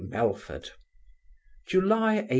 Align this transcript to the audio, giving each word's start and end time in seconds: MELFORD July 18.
MELFORD 0.09 0.71
July 1.67 2.21
18. 2.21 2.29